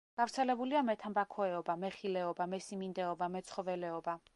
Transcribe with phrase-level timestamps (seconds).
[0.19, 4.23] გავრცელებულია მეთამბაქოეობა, მეხილეობა, მესიმინდეობა, მეცხოველეობა.